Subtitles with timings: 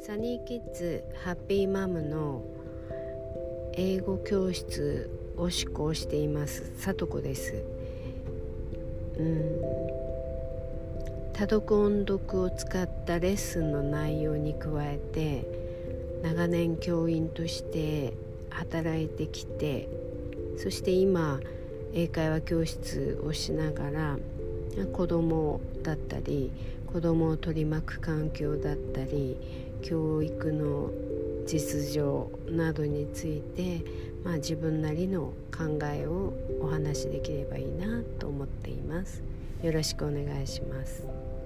[0.00, 2.42] サニーキッズハッピーマムの
[3.74, 6.72] 英語教室を施行しています。
[6.76, 7.62] さとこです。
[9.18, 9.60] うん。
[11.32, 15.46] 多読音読を使ったレッスンの内容に加えて
[16.22, 18.12] 長年教員として
[18.50, 19.88] 働いてきて
[20.56, 21.38] そして今
[21.92, 24.18] 英会話教室をしながら
[24.92, 26.50] 子供だったり
[26.92, 29.36] 子供を取り巻く環境だったり
[29.82, 30.90] 教育の
[31.46, 33.82] 実情などについて、
[34.24, 39.22] まあ、自分なりの考えをお話しできればいいなと思っています。
[39.62, 41.37] よろしくお願いします。